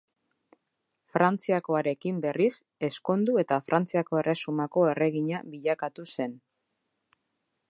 [1.17, 2.49] Frantziakoarekin berriz
[2.89, 6.39] ezkondu eta Frantziako Erresumako erregina bilakatu zen.